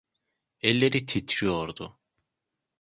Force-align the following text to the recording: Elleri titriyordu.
Elleri 0.61 1.05
titriyordu. 1.05 1.99